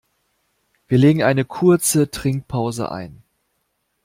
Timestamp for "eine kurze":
1.21-2.09